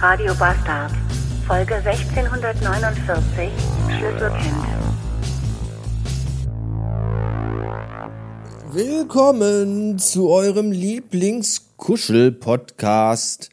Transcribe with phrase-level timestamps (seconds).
[0.00, 0.92] Radio Bastard.
[1.44, 3.50] Folge 1649.
[3.98, 4.54] Schlüsselkind.
[8.70, 13.50] Willkommen zu eurem Lieblingskuschel-Podcast.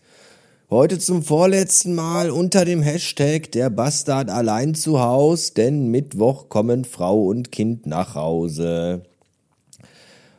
[0.70, 6.86] Heute zum vorletzten Mal unter dem Hashtag der Bastard allein zu Haus, denn Mittwoch kommen
[6.86, 9.02] Frau und Kind nach Hause.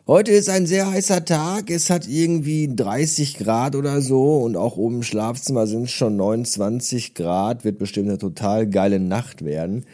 [0.09, 1.69] Heute ist ein sehr heißer Tag.
[1.69, 6.15] Es hat irgendwie 30 Grad oder so und auch oben im Schlafzimmer sind es schon
[6.15, 7.65] 29 Grad.
[7.65, 9.85] Wird bestimmt eine total geile Nacht werden.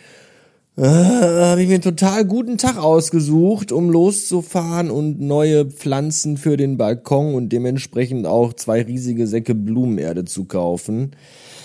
[0.77, 6.59] Äh, habe ich mir einen total guten Tag ausgesucht, um loszufahren und neue Pflanzen für
[6.59, 11.13] den Balkon und dementsprechend auch zwei riesige Säcke Blumenerde zu kaufen.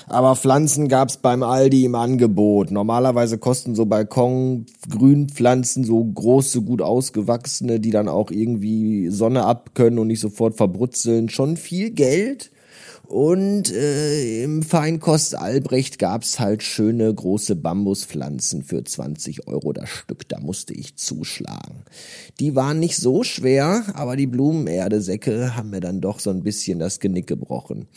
[0.10, 2.72] Aber Pflanzen gab's beim Aldi im Angebot.
[2.72, 10.08] Normalerweise kosten so Balkon-Grünpflanzen, so große, gut ausgewachsene, die dann auch irgendwie Sonne abkönnen und
[10.08, 12.52] nicht sofort verbrutzeln, schon viel Geld.
[13.08, 20.28] Und äh, im Feinkost Albrecht gab's halt schöne große Bambuspflanzen für 20 Euro das Stück.
[20.30, 21.84] Da musste ich zuschlagen.
[22.40, 26.80] Die waren nicht so schwer, aber die Blumenerdesäcke haben mir dann doch so ein bisschen
[26.80, 27.88] das Genick gebrochen.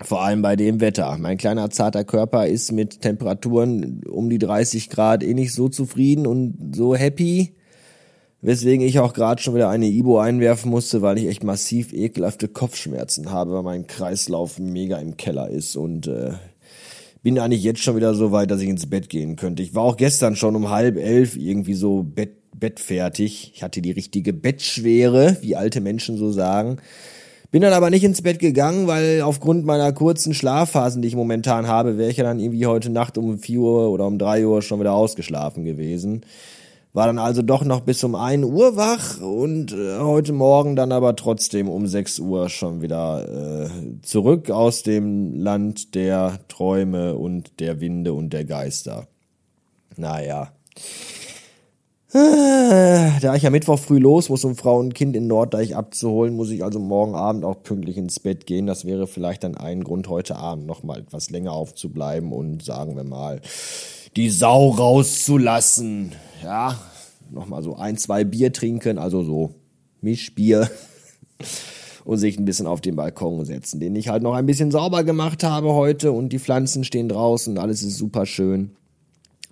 [0.00, 1.16] Vor allem bei dem Wetter.
[1.18, 6.26] Mein kleiner zarter Körper ist mit Temperaturen um die 30 Grad eh nicht so zufrieden
[6.26, 7.54] und so happy.
[8.40, 12.46] Weswegen ich auch gerade schon wieder eine Ibo einwerfen musste, weil ich echt massiv ekelhafte
[12.46, 16.34] Kopfschmerzen habe, weil mein Kreislauf mega im Keller ist und äh,
[17.24, 19.64] bin eigentlich jetzt schon wieder so weit, dass ich ins Bett gehen könnte.
[19.64, 23.50] Ich war auch gestern schon um halb elf irgendwie so Bett, bettfertig.
[23.56, 26.78] Ich hatte die richtige Bettschwere, wie alte Menschen so sagen.
[27.50, 31.66] Bin dann aber nicht ins Bett gegangen, weil aufgrund meiner kurzen Schlafphasen, die ich momentan
[31.66, 34.60] habe, wäre ich ja dann irgendwie heute Nacht um 4 Uhr oder um 3 Uhr
[34.60, 36.26] schon wieder ausgeschlafen gewesen.
[36.92, 40.92] War dann also doch noch bis um 1 Uhr wach und äh, heute Morgen dann
[40.92, 43.68] aber trotzdem um 6 Uhr schon wieder äh,
[44.02, 49.06] zurück aus dem Land der Träume und der Winde und der Geister.
[49.96, 50.52] Naja.
[52.10, 56.50] Da ich ja Mittwoch früh los muss, um Frau und Kind in Norddeich abzuholen, muss
[56.50, 58.66] ich also morgen Abend auch pünktlich ins Bett gehen.
[58.66, 62.96] Das wäre vielleicht dann ein Grund, heute Abend noch mal etwas länger aufzubleiben und sagen
[62.96, 63.42] wir mal,
[64.16, 66.12] die Sau rauszulassen.
[66.42, 66.78] Ja,
[67.30, 69.54] noch mal so ein, zwei Bier trinken, also so
[70.00, 70.70] Mischbier
[72.06, 75.04] und sich ein bisschen auf den Balkon setzen, den ich halt noch ein bisschen sauber
[75.04, 78.70] gemacht habe heute und die Pflanzen stehen draußen, alles ist super schön.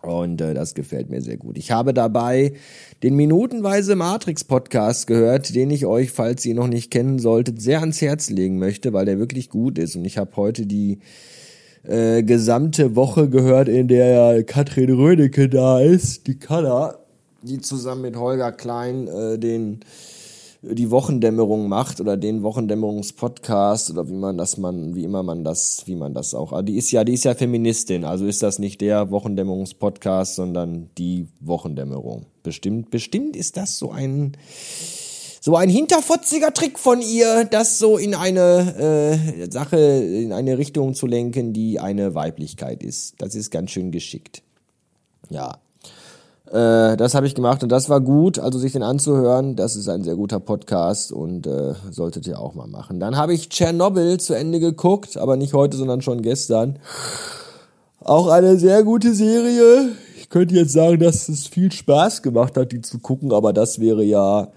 [0.06, 1.58] Und äh, das gefällt mir sehr gut.
[1.58, 2.52] Ich habe dabei
[3.02, 7.80] den minutenweise Matrix Podcast gehört, den ich euch, falls ihr noch nicht kennen solltet, sehr
[7.80, 9.96] ans Herz legen möchte, weil der wirklich gut ist.
[9.96, 11.00] Und ich habe heute die
[11.82, 16.94] äh, gesamte Woche gehört, in der Katrin Rönecke da ist, die Kanna,
[17.42, 19.80] die zusammen mit Holger Klein äh, den
[20.62, 25.82] die Wochendämmerung macht oder den Wochendämmerungspodcast oder wie man das man, wie immer man das,
[25.86, 26.62] wie man das auch.
[26.62, 31.28] Die ist ja, die ist ja Feministin, also ist das nicht der Wochendämmerungspodcast, sondern die
[31.40, 32.26] Wochendämmerung.
[32.42, 34.32] Bestimmt, bestimmt ist das so ein,
[35.40, 40.94] so ein hinterfotziger Trick von ihr, das so in eine äh, Sache, in eine Richtung
[40.94, 43.14] zu lenken, die eine Weiblichkeit ist.
[43.18, 44.42] Das ist ganz schön geschickt.
[45.28, 45.58] Ja,
[46.50, 49.56] äh, das habe ich gemacht und das war gut, also sich den anzuhören.
[49.56, 53.00] Das ist ein sehr guter Podcast und äh, solltet ihr auch mal machen.
[53.00, 56.78] Dann habe ich Tschernobyl zu Ende geguckt, aber nicht heute, sondern schon gestern.
[58.00, 59.88] Auch eine sehr gute Serie.
[60.18, 63.80] Ich könnte jetzt sagen, dass es viel Spaß gemacht hat, die zu gucken, aber das
[63.80, 64.48] wäre ja,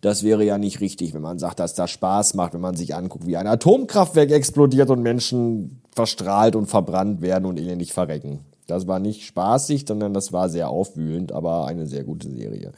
[0.00, 2.96] das wäre ja nicht richtig, wenn man sagt, dass das Spaß macht, wenn man sich
[2.96, 8.40] anguckt, wie ein Atomkraftwerk explodiert und Menschen verstrahlt und verbrannt werden und elendig verrecken.
[8.66, 12.72] Das war nicht spaßig, sondern das war sehr aufwühlend, aber eine sehr gute Serie.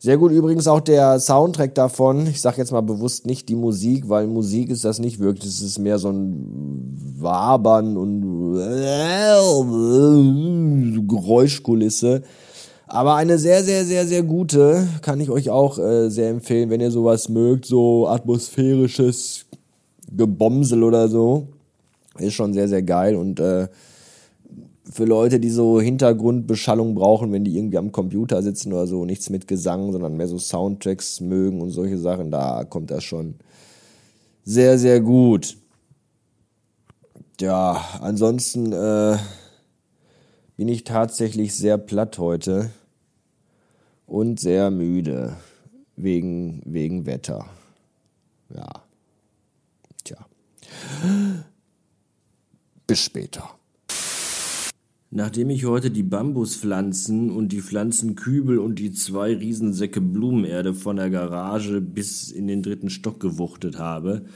[0.00, 2.26] Sehr gut übrigens auch der Soundtrack davon.
[2.26, 5.50] Ich sage jetzt mal bewusst nicht die Musik, weil Musik ist das nicht wirklich.
[5.50, 8.54] Es ist mehr so ein Wabern und
[11.06, 12.22] Geräuschkulisse.
[12.88, 14.88] Aber eine sehr, sehr, sehr, sehr gute.
[15.02, 17.66] Kann ich euch auch äh, sehr empfehlen, wenn ihr sowas mögt.
[17.66, 19.44] So atmosphärisches
[20.10, 21.48] Gebomsel oder so.
[22.18, 23.68] Ist schon sehr, sehr geil und äh,
[24.90, 29.30] für Leute, die so Hintergrundbeschallung brauchen, wenn die irgendwie am Computer sitzen oder so, nichts
[29.30, 33.34] mit Gesang, sondern mehr so Soundtracks mögen und solche Sachen, da kommt das schon
[34.44, 35.56] sehr, sehr gut.
[37.40, 39.18] Ja, ansonsten äh,
[40.56, 42.70] bin ich tatsächlich sehr platt heute
[44.06, 45.36] und sehr müde
[45.96, 47.46] wegen, wegen Wetter.
[48.54, 48.68] Ja.
[50.02, 50.26] Tja.
[52.86, 53.57] Bis später.
[55.10, 61.08] Nachdem ich heute die Bambuspflanzen und die Pflanzenkübel und die zwei Riesensäcke Blumenerde von der
[61.08, 64.26] Garage bis in den dritten Stock gewuchtet habe,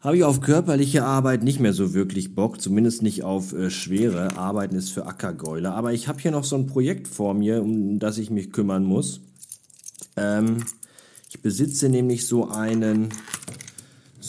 [0.00, 4.36] habe ich auf körperliche Arbeit nicht mehr so wirklich Bock, zumindest nicht auf äh, schwere.
[4.38, 5.72] Arbeiten ist für Ackergäule.
[5.72, 8.84] Aber ich habe hier noch so ein Projekt vor mir, um das ich mich kümmern
[8.84, 9.20] muss.
[10.16, 10.64] Ähm,
[11.28, 13.10] ich besitze nämlich so einen,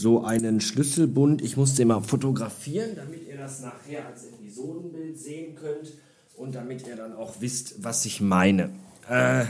[0.01, 1.43] so einen Schlüsselbund.
[1.43, 5.93] Ich muss den mal fotografieren, damit ihr das nachher als Episodenbild sehen könnt
[6.35, 8.71] und damit ihr dann auch wisst, was ich meine.
[9.07, 9.45] Äh,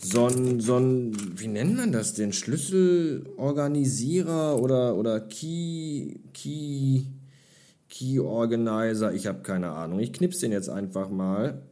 [0.00, 2.32] so ein, so ein, wie nennt man das denn?
[2.32, 7.04] Schlüsselorganisierer oder, oder Key, Key,
[7.88, 9.12] Key Organizer?
[9.14, 9.98] Ich habe keine Ahnung.
[10.00, 11.62] Ich knipse den jetzt einfach mal.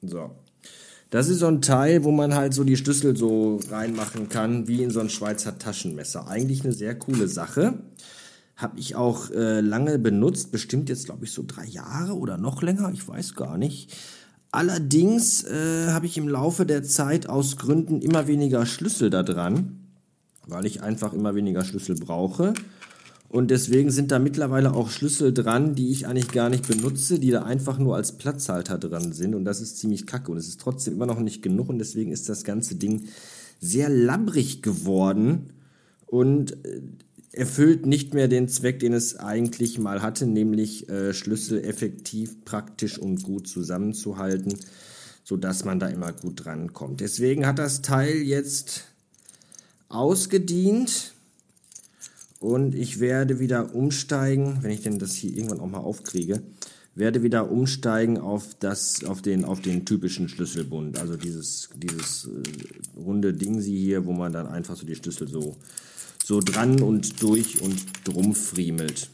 [0.00, 0.30] So.
[1.10, 4.82] Das ist so ein Teil, wo man halt so die Schlüssel so reinmachen kann, wie
[4.82, 6.28] in so ein Schweizer Taschenmesser.
[6.28, 7.74] Eigentlich eine sehr coole Sache.
[8.54, 12.62] Habe ich auch äh, lange benutzt, bestimmt jetzt glaube ich so drei Jahre oder noch
[12.62, 13.96] länger, ich weiß gar nicht.
[14.52, 19.80] Allerdings äh, habe ich im Laufe der Zeit aus Gründen immer weniger Schlüssel da dran,
[20.46, 22.54] weil ich einfach immer weniger Schlüssel brauche.
[23.30, 27.30] Und deswegen sind da mittlerweile auch Schlüssel dran, die ich eigentlich gar nicht benutze, die
[27.30, 29.36] da einfach nur als Platzhalter dran sind.
[29.36, 30.32] Und das ist ziemlich kacke.
[30.32, 31.68] Und es ist trotzdem immer noch nicht genug.
[31.68, 33.04] Und deswegen ist das ganze Ding
[33.60, 35.52] sehr labbrig geworden.
[36.06, 36.82] Und äh,
[37.30, 42.98] erfüllt nicht mehr den Zweck, den es eigentlich mal hatte, nämlich äh, Schlüssel effektiv, praktisch
[42.98, 44.56] und gut zusammenzuhalten,
[45.22, 47.00] sodass man da immer gut drankommt.
[47.00, 48.86] Deswegen hat das Teil jetzt
[49.88, 51.12] ausgedient
[52.40, 56.42] und ich werde wieder umsteigen, wenn ich denn das hier irgendwann auch mal aufkriege,
[56.96, 62.98] werde wieder umsteigen auf das, auf den, auf den typischen Schlüsselbund, also dieses, dieses äh,
[62.98, 65.56] runde Ding sie hier, wo man dann einfach so die Schlüssel so
[66.30, 69.10] so dran und durch und drum friemelt.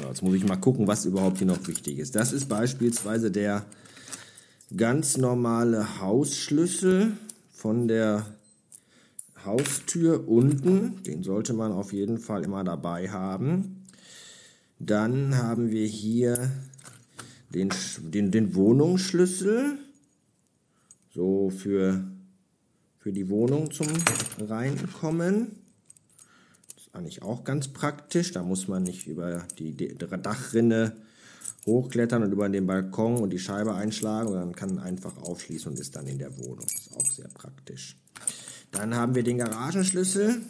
[0.00, 2.14] Ja, jetzt muss ich mal gucken, was überhaupt hier noch wichtig ist.
[2.14, 3.64] Das ist beispielsweise der
[4.76, 7.14] ganz normale Hausschlüssel
[7.50, 8.26] von der
[9.46, 11.02] Haustür unten.
[11.04, 13.84] Den sollte man auf jeden Fall immer dabei haben.
[14.78, 16.50] Dann haben wir hier
[17.54, 19.78] den, den, den Wohnungsschlüssel.
[21.14, 22.04] So für,
[22.98, 23.88] für die Wohnung zum
[24.38, 25.52] Reinkommen
[26.96, 28.32] eigentlich auch ganz praktisch.
[28.32, 30.96] Da muss man nicht über die Dachrinne
[31.66, 35.96] hochklettern und über den Balkon und die Scheibe einschlagen, sondern kann einfach aufschließen und ist
[35.96, 36.66] dann in der Wohnung.
[36.66, 37.96] Ist auch sehr praktisch.
[38.76, 40.42] Dann haben wir den Garagenschlüssel.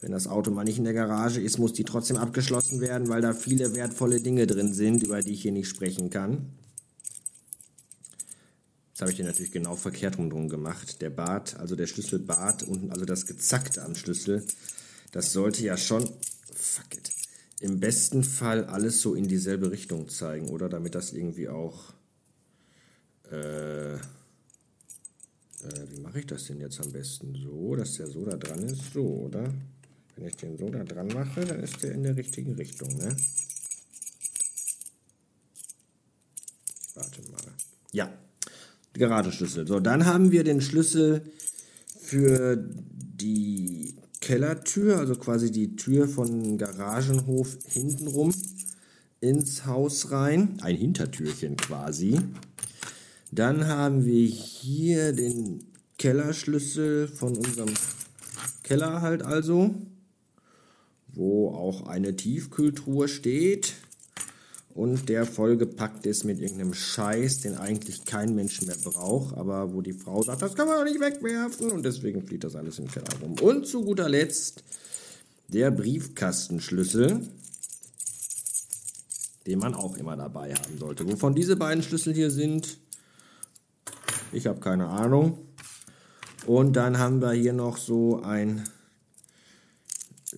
[0.00, 3.22] Wenn das Auto mal nicht in der Garage ist, muss die trotzdem abgeschlossen werden, weil
[3.22, 6.52] da viele wertvolle Dinge drin sind, über die ich hier nicht sprechen kann.
[8.90, 11.00] Jetzt habe ich den natürlich genau verkehrt rum gemacht.
[11.00, 14.44] Der Bart, also der Schlüsselbart unten, also das Gezackte am Schlüssel,
[15.10, 16.08] das sollte ja schon,
[16.52, 17.10] fuck it,
[17.60, 20.68] im besten Fall alles so in dieselbe Richtung zeigen, oder?
[20.68, 21.94] Damit das irgendwie auch,
[23.30, 23.96] äh,
[25.64, 27.34] äh, wie mache ich das denn jetzt am besten?
[27.34, 29.52] So, dass der so da dran ist, so, oder?
[30.16, 33.16] Wenn ich den so da dran mache, dann ist der in der richtigen Richtung, ne?
[36.94, 37.52] Warte mal.
[37.92, 38.12] Ja,
[38.92, 39.66] Garagenschlüssel.
[39.66, 41.22] So, dann haben wir den Schlüssel
[41.98, 48.32] für die Kellertür, also quasi die Tür von Garagenhof hintenrum
[49.20, 50.58] ins Haus rein.
[50.60, 52.20] Ein Hintertürchen quasi.
[53.34, 55.66] Dann haben wir hier den
[55.98, 57.74] Kellerschlüssel von unserem
[58.62, 59.74] Keller halt also,
[61.08, 63.74] wo auch eine Tiefkühltruhe steht
[64.72, 69.82] und der vollgepackt ist mit irgendeinem Scheiß, den eigentlich kein Mensch mehr braucht, aber wo
[69.82, 72.86] die Frau sagt, das kann man doch nicht wegwerfen und deswegen flieht das alles im
[72.86, 73.34] Keller rum.
[73.40, 74.62] Und zu guter Letzt
[75.48, 77.28] der Briefkastenschlüssel,
[79.48, 81.04] den man auch immer dabei haben sollte.
[81.10, 82.78] Wovon diese beiden Schlüssel hier sind,
[84.34, 85.38] ich habe keine Ahnung.
[86.46, 88.64] Und dann haben wir hier noch so ein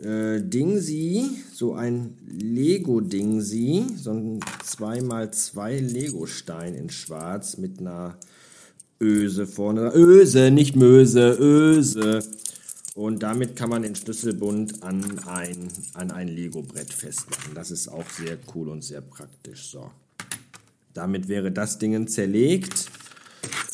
[0.03, 8.17] äh, Dingsi, so ein Lego-Dingsi, so ein 2x2 Lego-Stein in schwarz mit einer
[9.00, 9.93] Öse vorne.
[9.95, 12.23] Öse, nicht Möse, Öse.
[12.95, 17.55] Und damit kann man den Schlüsselbund an ein, an ein Lego-Brett festmachen.
[17.55, 19.71] Das ist auch sehr cool und sehr praktisch.
[19.71, 19.91] So.
[20.95, 22.87] Damit wäre das Ding zerlegt.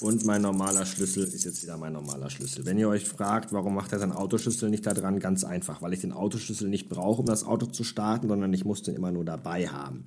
[0.02, 2.66] Und mein normaler Schlüssel ist jetzt wieder mein normaler Schlüssel.
[2.66, 5.92] Wenn ihr euch fragt, warum macht er seinen Autoschlüssel nicht da dran, ganz einfach, weil
[5.92, 9.12] ich den Autoschlüssel nicht brauche, um das Auto zu starten, sondern ich muss den immer
[9.12, 10.04] nur dabei haben.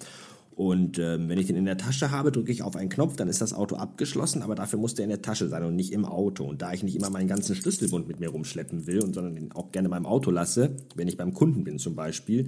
[0.54, 3.30] Und ähm, wenn ich den in der Tasche habe, drücke ich auf einen Knopf, dann
[3.30, 6.04] ist das Auto abgeschlossen, aber dafür muss der in der Tasche sein und nicht im
[6.04, 6.44] Auto.
[6.44, 9.54] Und da ich nicht immer meinen ganzen Schlüsselbund mit mir rumschleppen will, und sondern den
[9.54, 12.48] auch gerne beim Auto lasse, wenn ich beim Kunden bin zum Beispiel,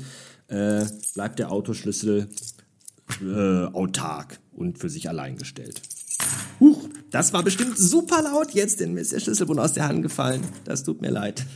[0.49, 2.27] äh, bleibt der Autoschlüssel
[3.21, 5.81] äh, autark und für sich allein gestellt.
[7.11, 10.41] Das war bestimmt super laut jetzt, denn mir ist der Schlüsselbund aus der Hand gefallen.
[10.65, 11.45] Das tut mir leid.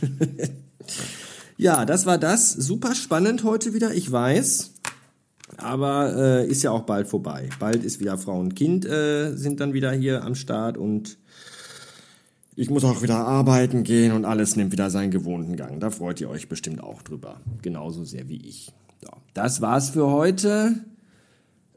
[1.62, 2.50] Ja, das war das.
[2.50, 4.72] Super spannend heute wieder, ich weiß.
[5.58, 7.50] Aber äh, ist ja auch bald vorbei.
[7.60, 11.18] Bald ist wieder Frau und Kind äh, sind dann wieder hier am Start und
[12.56, 15.78] ich muss auch wieder arbeiten gehen und alles nimmt wieder seinen gewohnten Gang.
[15.78, 17.40] Da freut ihr euch bestimmt auch drüber.
[17.62, 18.72] Genauso sehr wie ich.
[19.00, 20.74] So, das war's für heute.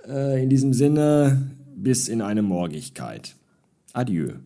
[0.07, 3.35] Äh, in diesem Sinne, bis in eine Morgigkeit.
[3.95, 4.41] Adieu.